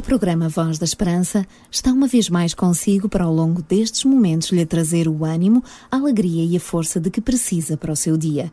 [0.00, 4.48] O programa Voz da Esperança está uma vez mais consigo para ao longo destes momentos
[4.48, 8.16] lhe trazer o ânimo, a alegria e a força de que precisa para o seu
[8.16, 8.50] dia.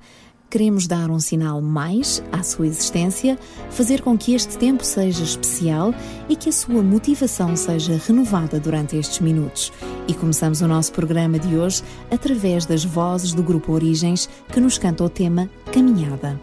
[0.50, 3.40] Queremos dar um sinal mais à sua existência,
[3.70, 5.96] fazer com que este tempo seja especial
[6.28, 9.72] e que a sua motivação seja renovada durante estes minutos.
[10.06, 14.78] E começamos o nosso programa de hoje através das vozes do Grupo Origens que nos
[14.78, 16.38] canta o tema Caminhada.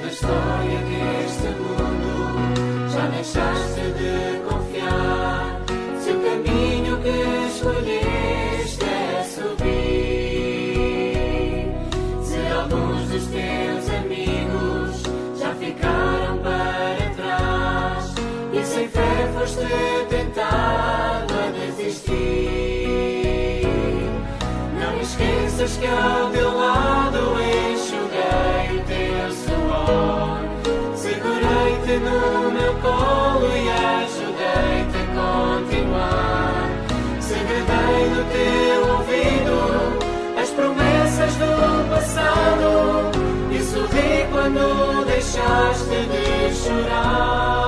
[0.00, 3.77] Na história deste mundo já deixaste
[25.58, 30.38] esqueças que ao teu lado enxuguei o teu suor.
[30.94, 36.70] Segurei-te no meu colo e ajudei-te a continuar.
[37.20, 39.58] Segredei no teu ouvido
[40.40, 43.10] as promessas do passado
[43.50, 47.67] e sorri quando deixaste de chorar.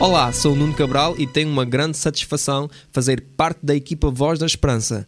[0.00, 4.38] Olá, sou o Nuno Cabral e tenho uma grande satisfação fazer parte da equipa Voz
[4.38, 5.06] da Esperança.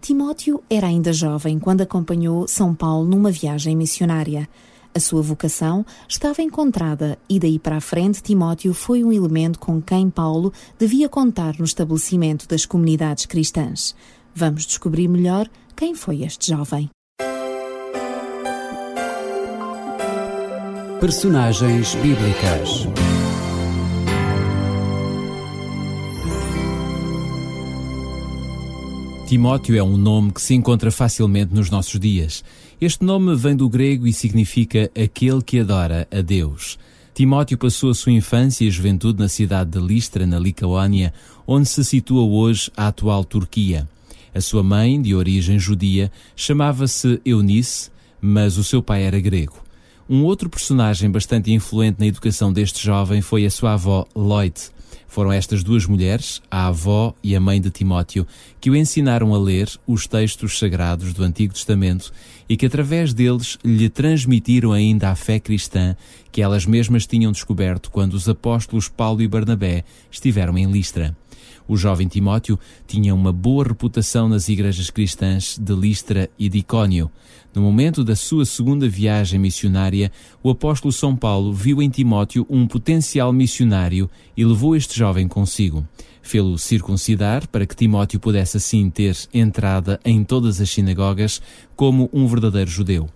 [0.00, 4.48] Timóteo era ainda jovem quando acompanhou São Paulo numa viagem missionária.
[4.92, 9.80] A sua vocação estava encontrada e daí para a frente Timóteo foi um elemento com
[9.80, 13.94] quem Paulo devia contar no estabelecimento das comunidades cristãs.
[14.34, 16.90] Vamos descobrir melhor quem foi este jovem.
[21.00, 22.88] Personagens bíblicas.
[29.28, 32.42] Timóteo é um nome que se encontra facilmente nos nossos dias.
[32.80, 36.76] Este nome vem do grego e significa aquele que adora a Deus.
[37.14, 41.14] Timóteo passou a sua infância e juventude na cidade de Listra, na Licaónia,
[41.46, 43.88] onde se situa hoje a atual Turquia.
[44.34, 47.88] A sua mãe, de origem judia, chamava-se Eunice,
[48.20, 49.67] mas o seu pai era grego.
[50.10, 54.58] Um outro personagem bastante influente na educação deste jovem foi a sua avó Lloyd.
[55.06, 58.26] Foram estas duas mulheres, a avó e a mãe de Timóteo,
[58.58, 62.10] que o ensinaram a ler os textos sagrados do Antigo Testamento
[62.48, 65.94] e que através deles lhe transmitiram ainda a fé cristã
[66.32, 71.14] que elas mesmas tinham descoberto quando os apóstolos Paulo e Barnabé estiveram em Listra.
[71.68, 77.10] O jovem Timóteo tinha uma boa reputação nas igrejas cristãs de Listra e de Icónio.
[77.58, 82.68] No momento da sua segunda viagem missionária, o apóstolo São Paulo viu em Timóteo um
[82.68, 85.84] potencial missionário e levou este jovem consigo.
[86.22, 91.42] Fê-lo circuncidar para que Timóteo pudesse assim ter entrada em todas as sinagogas
[91.74, 93.08] como um verdadeiro judeu.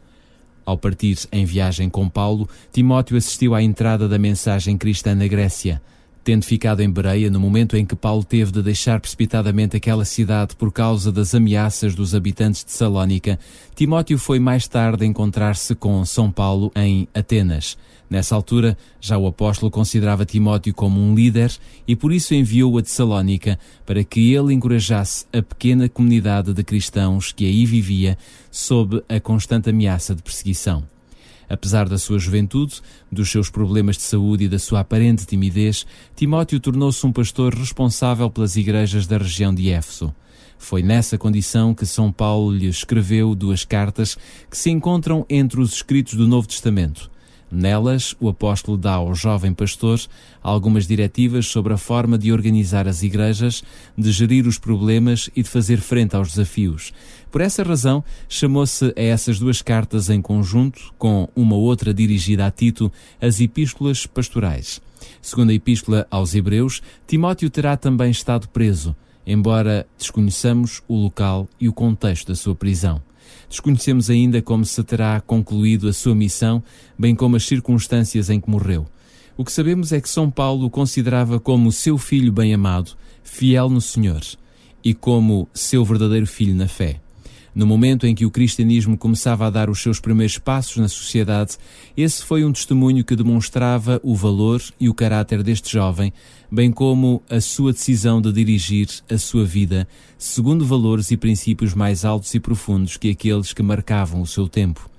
[0.67, 5.81] Ao partir em viagem com Paulo, Timóteo assistiu à entrada da mensagem cristã na Grécia.
[6.25, 10.55] Tendo ficado em Bereia no momento em que Paulo teve de deixar precipitadamente aquela cidade
[10.55, 13.41] por causa das ameaças dos habitantes de Salónica,
[13.75, 17.77] Timóteo foi mais tarde encontrar-se com São Paulo em Atenas.
[18.09, 21.51] Nessa altura, já o apóstolo considerava Timóteo como um líder
[21.89, 27.33] e por isso enviou-o a Salónica para que ele encorajasse a pequena comunidade de cristãos
[27.33, 28.17] que aí vivia
[28.49, 30.92] sob a constante ameaça de perseguição.
[31.53, 35.85] Apesar da sua juventude, dos seus problemas de saúde e da sua aparente timidez,
[36.17, 40.15] Timóteo tornou-se um pastor responsável pelas igrejas da região de Éfeso.
[40.57, 44.17] Foi nessa condição que São Paulo lhe escreveu duas cartas
[44.49, 47.12] que se encontram entre os escritos do Novo Testamento.
[47.53, 50.01] Nelas, o apóstolo dá ao jovem pastor
[50.43, 53.63] algumas diretivas sobre a forma de organizar as igrejas,
[53.97, 56.95] de gerir os problemas e de fazer frente aos desafios.
[57.31, 62.51] Por essa razão, chamou-se a essas duas cartas em conjunto, com uma outra dirigida a
[62.51, 62.91] Tito,
[63.21, 64.81] as Epístolas Pastorais.
[65.21, 68.97] Segundo a Epístola aos Hebreus, Timóteo terá também estado preso,
[69.27, 73.03] embora desconheçamos o local e o contexto da sua prisão.
[73.49, 76.63] Desconhecemos ainda como se terá concluído a sua missão,
[76.99, 78.87] bem como as circunstâncias em que morreu.
[79.37, 82.93] O que sabemos é que São Paulo o considerava como seu filho bem-amado,
[83.23, 84.21] fiel no Senhor,
[84.85, 87.01] e como seu verdadeiro filho na fé.
[87.55, 91.59] No momento em que o cristianismo começava a dar os seus primeiros passos na sociedade,
[91.95, 96.15] esse foi um testemunho que demonstrava o valor e o caráter deste jovem,
[96.53, 99.89] bem como a sua decisão de dirigir a sua vida
[100.19, 104.91] segundo valores e princípios mais altos e profundos que aqueles que marcavam o seu tempo.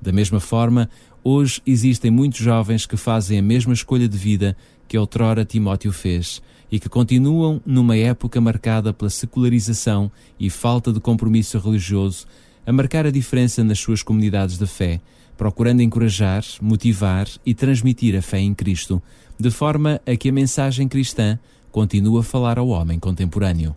[0.00, 0.88] Da mesma forma,
[1.24, 6.40] hoje existem muitos jovens que fazem a mesma escolha de vida que outrora Timóteo fez
[6.70, 12.24] e que continuam numa época marcada pela secularização e falta de compromisso religioso
[12.64, 15.00] a marcar a diferença nas suas comunidades de fé,
[15.36, 19.02] procurando encorajar, motivar e transmitir a fé em Cristo,
[19.40, 21.38] de forma a que a mensagem cristã
[21.72, 23.74] continue a falar ao homem contemporâneo.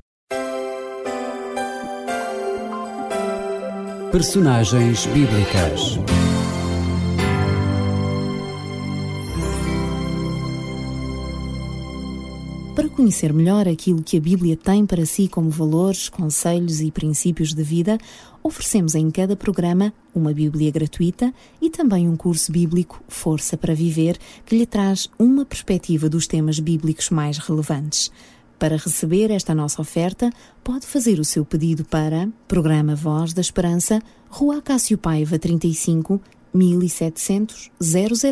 [4.11, 5.97] Personagens bíblicas.
[12.93, 17.63] Conhecer melhor aquilo que a Bíblia tem para si como valores, conselhos e princípios de
[17.63, 17.97] vida,
[18.43, 24.17] oferecemos em cada programa uma Bíblia gratuita e também um curso bíblico Força para Viver,
[24.45, 28.11] que lhe traz uma perspectiva dos temas bíblicos mais relevantes.
[28.59, 30.31] Para receber esta nossa oferta,
[30.63, 36.21] pode fazer o seu pedido para Programa Voz da Esperança, Rua Cássio Paiva 35,
[36.53, 37.71] 1700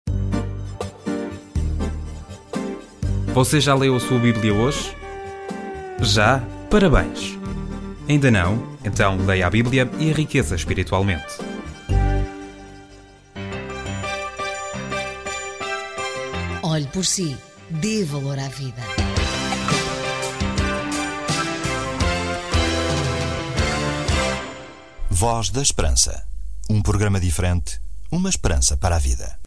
[3.33, 4.95] Você já leu a sua Bíblia hoje?
[6.01, 6.43] Já?
[6.69, 7.37] Parabéns!
[8.09, 8.61] Ainda não?
[8.83, 11.37] Então leia a Bíblia e enriqueça espiritualmente.
[16.77, 17.35] Olhe por si,
[17.71, 18.83] dê valor à vida.
[25.09, 26.23] Voz da Esperança.
[26.69, 27.81] Um programa diferente,
[28.11, 29.39] uma esperança para a vida.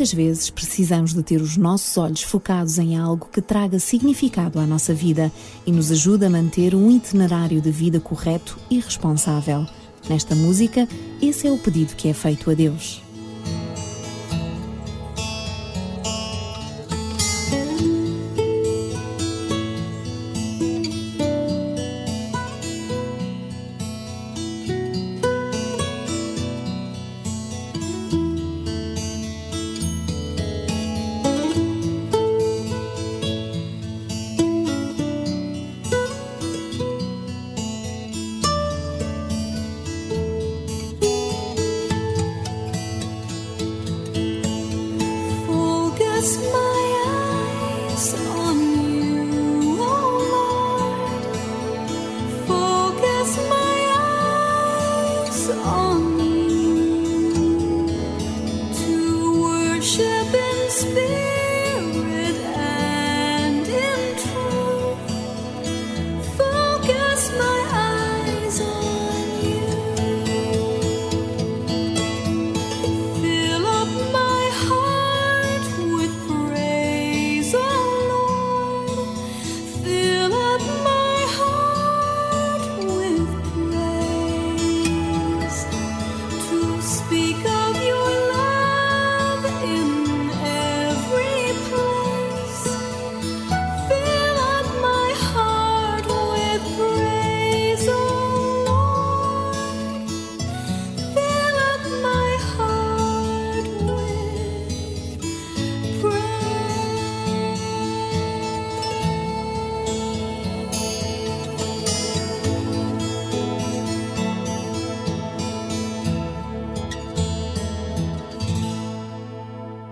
[0.00, 4.66] Muitas vezes precisamos de ter os nossos olhos focados em algo que traga significado à
[4.66, 5.30] nossa vida
[5.66, 9.66] e nos ajude a manter um itinerário de vida correto e responsável.
[10.08, 10.88] Nesta música,
[11.20, 13.02] esse é o pedido que é feito a Deus.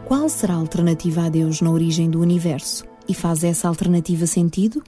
[0.08, 2.86] Qual será a alternativa a Deus na origem do universo?
[3.06, 4.82] E faz essa alternativa sentido?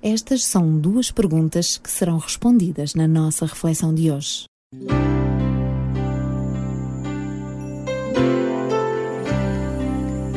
[0.00, 4.44] Estas são duas perguntas que serão respondidas na nossa reflexão de hoje.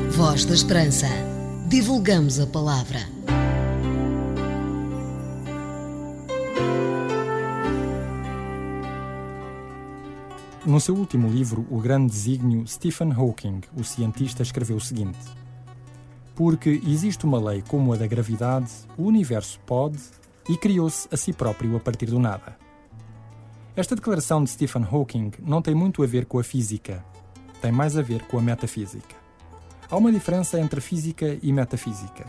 [0.09, 1.05] Voz da Esperança.
[1.69, 3.12] Divulgamos a palavra.
[10.65, 15.20] No seu último livro, O Grande Desígnio, Stephen Hawking, o cientista, escreveu o seguinte:
[16.34, 20.00] Porque existe uma lei como a da gravidade, o universo pode
[20.48, 22.58] e criou-se a si próprio a partir do nada.
[23.75, 27.03] Esta declaração de Stephen Hawking não tem muito a ver com a física,
[27.62, 29.17] tem mais a ver com a metafísica.
[29.91, 32.25] Há uma diferença entre física e metafísica.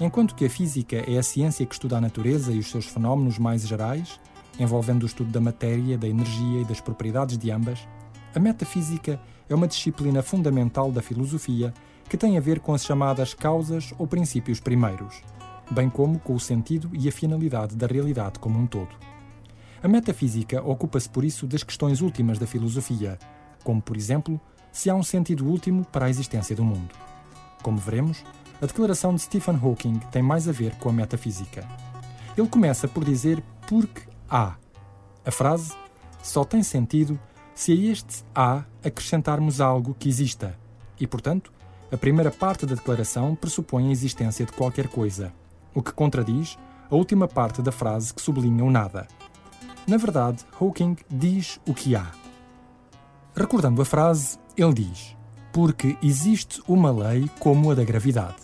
[0.00, 3.38] Enquanto que a física é a ciência que estuda a natureza e os seus fenómenos
[3.38, 4.18] mais gerais,
[4.58, 7.86] envolvendo o estudo da matéria, da energia e das propriedades de ambas,
[8.34, 11.72] a metafísica é uma disciplina fundamental da filosofia
[12.08, 15.22] que tem a ver com as chamadas causas ou princípios primeiros,
[15.70, 18.94] bem como com o sentido e a finalidade da realidade como um todo.
[19.82, 23.18] A metafísica ocupa-se por isso das questões últimas da filosofia,
[23.64, 24.40] como, por exemplo,
[24.70, 26.94] se há um sentido último para a existência do mundo.
[27.62, 28.24] Como veremos,
[28.60, 31.66] a declaração de Stephen Hawking tem mais a ver com a metafísica.
[32.36, 34.11] Ele começa por dizer porque há.
[34.34, 35.74] A frase
[36.22, 37.20] só tem sentido
[37.54, 40.58] se a este há acrescentarmos algo que exista,
[40.98, 41.52] e, portanto,
[41.92, 45.34] a primeira parte da declaração pressupõe a existência de qualquer coisa,
[45.74, 46.58] o que contradiz
[46.90, 49.06] a última parte da frase que sublinha o nada.
[49.86, 52.10] Na verdade, Hawking diz o que há.
[53.36, 55.14] Recordando a frase, ele diz:
[55.52, 58.42] Porque existe uma lei como a da gravidade.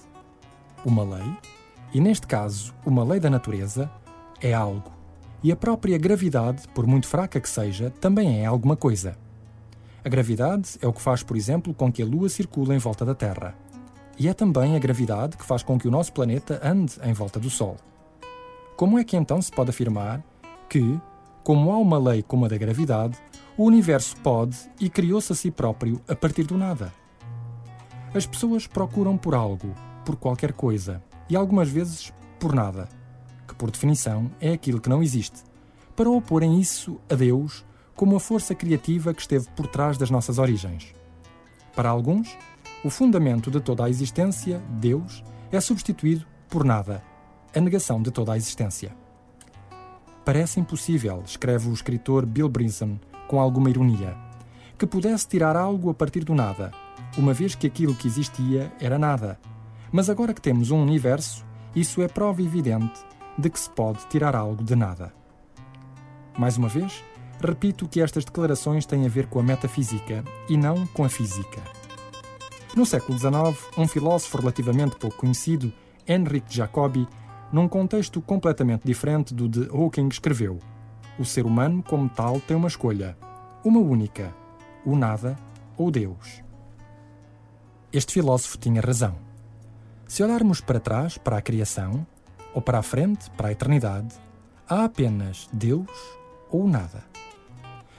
[0.85, 1.37] Uma lei,
[1.95, 3.90] e neste caso uma lei da natureza,
[4.38, 4.98] é algo.
[5.42, 9.16] E a própria gravidade, por muito fraca que seja, também é alguma coisa.
[10.04, 13.05] A gravidade é o que faz, por exemplo, com que a Lua circule em volta
[13.05, 13.55] da Terra.
[14.18, 17.38] E é também a gravidade que faz com que o nosso planeta ande em volta
[17.38, 17.77] do Sol.
[18.77, 20.24] Como é que então se pode afirmar
[20.68, 20.98] que,
[21.44, 23.16] como há uma lei como a da gravidade,
[23.57, 26.92] o universo pode e criou-se a si próprio a partir do nada?
[28.12, 29.72] As pessoas procuram por algo,
[30.05, 32.88] por qualquer coisa, e algumas vezes por nada,
[33.59, 35.42] por definição é aquilo que não existe,
[35.97, 37.66] para oporem isso a Deus
[37.97, 40.94] como a força criativa que esteve por trás das nossas origens.
[41.75, 42.38] Para alguns,
[42.85, 47.03] o fundamento de toda a existência, Deus, é substituído por nada,
[47.55, 48.94] a negação de toda a existência.
[50.25, 54.16] Parece impossível, escreve o escritor Bill Brinson com alguma ironia,
[54.79, 56.71] que pudesse tirar algo a partir do nada,
[57.16, 59.40] uma vez que aquilo que existia era nada.
[59.90, 61.44] Mas agora que temos um universo,
[61.75, 65.12] isso é prova evidente de que se pode tirar algo de nada.
[66.37, 67.05] Mais uma vez,
[67.40, 71.62] repito que estas declarações têm a ver com a metafísica e não com a física.
[72.77, 73.33] No século XIX,
[73.79, 75.72] um filósofo relativamente pouco conhecido,
[76.07, 77.09] Henrik Jacobi,
[77.53, 80.59] num contexto completamente diferente do de Hawking, escreveu:
[81.18, 83.16] O ser humano, como tal, tem uma escolha,
[83.64, 84.35] uma única:
[84.85, 85.37] o nada
[85.77, 86.42] ou Deus.
[87.92, 89.16] Este filósofo tinha razão.
[90.07, 92.07] Se olharmos para trás, para a criação,
[92.59, 94.16] ou para a frente, para a eternidade,
[94.68, 95.88] há apenas Deus
[96.51, 97.05] ou nada.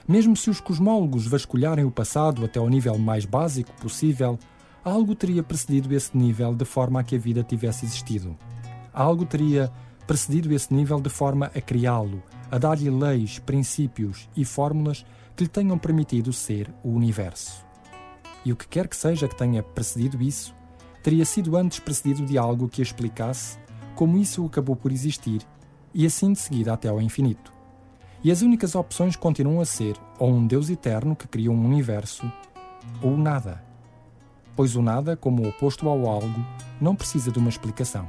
[0.06, 4.38] Mesmo se os cosmólogos vasculharem o passado até ao nível mais básico possível,
[4.84, 8.36] algo teria precedido esse nível de forma a que a vida tivesse existido.
[8.92, 9.72] Algo teria
[10.06, 15.48] precedido esse nível de forma a criá-lo, a dar-lhe leis, princípios e fórmulas que lhe
[15.48, 17.64] tenham permitido ser o universo.
[18.44, 20.54] E o que quer que seja que tenha precedido isso,
[21.02, 23.58] teria sido antes precedido de algo que explicasse
[24.00, 25.46] como isso acabou por existir
[25.92, 27.52] e assim de seguida até ao infinito.
[28.24, 32.24] E as únicas opções continuam a ser ou um Deus eterno que criou um universo,
[33.02, 33.62] ou nada.
[34.56, 36.46] Pois o nada, como oposto ao algo,
[36.80, 38.08] não precisa de uma explicação.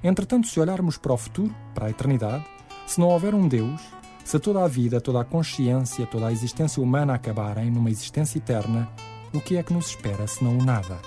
[0.00, 2.46] Entretanto, se olharmos para o futuro, para a eternidade,
[2.86, 3.80] se não houver um Deus,
[4.24, 8.88] se toda a vida, toda a consciência, toda a existência humana acabarem numa existência eterna,
[9.32, 11.00] o que é que nos espera senão o nada?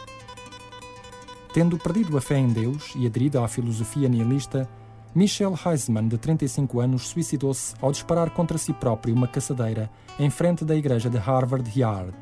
[1.57, 4.69] Tendo perdido a fé em Deus e aderido à filosofia nihilista,
[5.15, 9.89] Michel Heisman, de 35 anos, suicidou-se ao disparar contra si próprio uma caçadeira
[10.19, 12.15] em frente da igreja de Harvard Yard.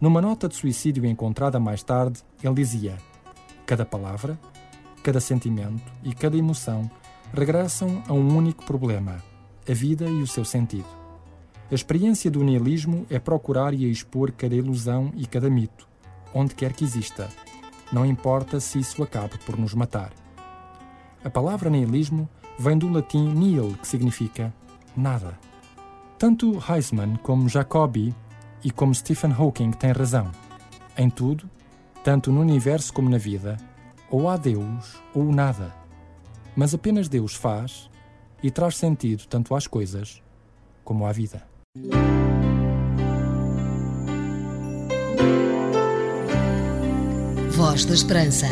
[0.00, 2.96] Numa nota de suicídio encontrada mais tarde, ele dizia:
[3.66, 4.40] Cada palavra,
[5.02, 6.90] cada sentimento e cada emoção
[7.34, 9.22] regressam a um único problema:
[9.68, 10.88] a vida e o seu sentido.
[11.70, 15.86] A experiência do nihilismo é procurar e expor cada ilusão e cada mito,
[16.32, 17.28] onde quer que exista,
[17.92, 20.12] não importa se isso acabe por nos matar.
[21.24, 24.52] A palavra nihilismo vem do latim nihil, que significa
[24.96, 25.38] nada.
[26.18, 28.14] Tanto Heisman como Jacobi
[28.64, 30.30] e como Stephen Hawking têm razão.
[30.96, 31.48] Em tudo,
[32.02, 33.56] tanto no universo como na vida,
[34.10, 35.74] ou há Deus ou nada.
[36.56, 37.88] Mas apenas Deus faz
[38.42, 40.22] e traz sentido tanto às coisas
[40.84, 41.42] como à vida.
[47.58, 48.46] Voz da Esperança.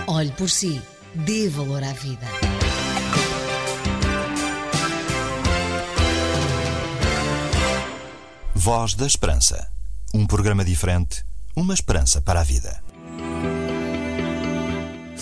[0.07, 0.81] Olhe por si,
[1.13, 2.25] dê valor à vida.
[8.55, 9.69] Voz da Esperança.
[10.13, 12.81] Um programa diferente, uma esperança para a vida.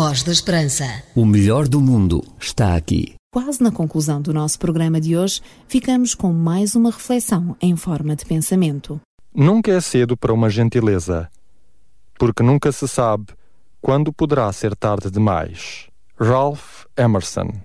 [0.00, 1.02] Voz da Esperança.
[1.14, 3.16] O melhor do mundo está aqui.
[3.30, 8.16] Quase na conclusão do nosso programa de hoje, ficamos com mais uma reflexão em forma
[8.16, 8.98] de pensamento.
[9.34, 11.28] Nunca é cedo para uma gentileza,
[12.18, 13.26] porque nunca se sabe
[13.78, 15.88] quando poderá ser tarde demais.
[16.18, 17.60] Ralph Emerson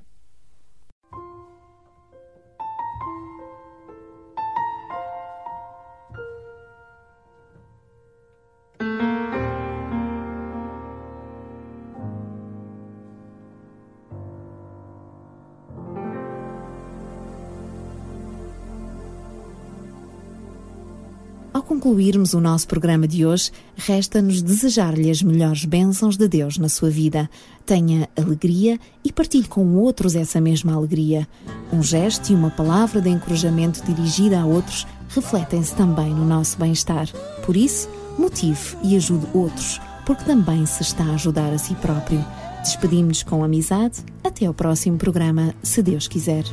[21.86, 26.90] concluirmos o nosso programa de hoje, resta-nos desejar-lhe as melhores bênçãos de Deus na sua
[26.90, 27.30] vida.
[27.64, 31.28] Tenha alegria e partilhe com outros essa mesma alegria.
[31.72, 37.08] Um gesto e uma palavra de encorajamento dirigida a outros refletem-se também no nosso bem-estar.
[37.46, 42.26] Por isso, motive e ajude outros, porque também se está a ajudar a si próprio.
[42.64, 44.00] Despedimos-nos com amizade.
[44.24, 46.46] Até ao próximo programa, se Deus quiser.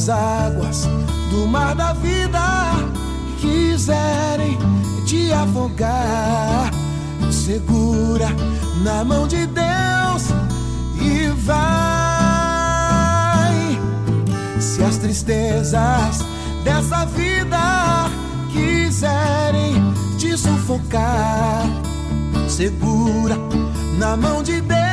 [0.00, 0.88] As águas
[1.28, 2.40] do mar da vida
[3.38, 4.56] quiserem
[5.04, 6.70] te afogar,
[7.30, 8.28] segura
[8.82, 10.30] na mão de Deus
[10.98, 11.60] e vai.
[14.58, 16.24] Se as tristezas
[16.64, 18.08] dessa vida
[18.52, 19.74] quiserem
[20.16, 21.66] te sufocar,
[22.48, 23.36] segura
[23.98, 24.89] na mão de Deus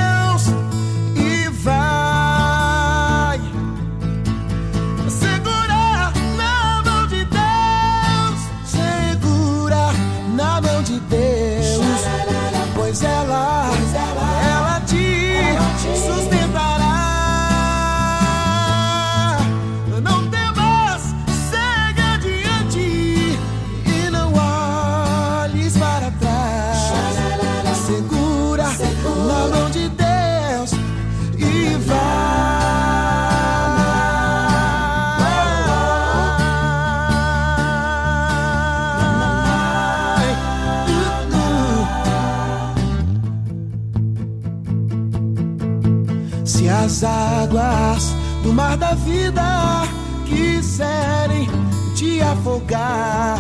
[46.88, 49.84] as águas do mar da vida
[50.26, 51.50] quiserem
[51.94, 53.38] te afogar,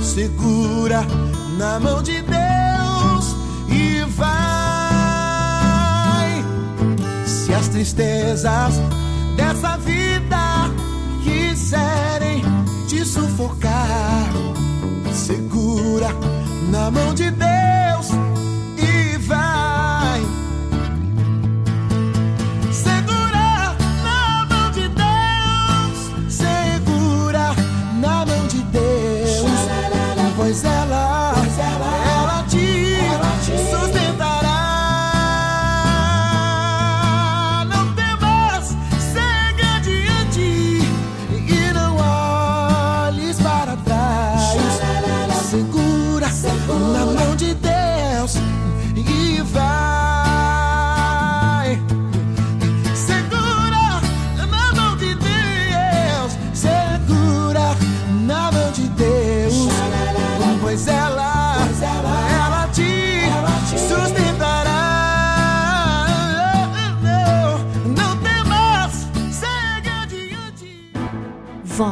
[0.00, 1.04] segura
[1.58, 3.34] na mão de Deus
[3.68, 4.30] e vai.
[7.26, 8.74] Se as tristezas
[9.36, 10.70] dessa vida
[11.24, 12.44] quiserem
[12.86, 14.30] te sufocar,
[15.12, 16.10] segura
[16.70, 18.29] na mão de Deus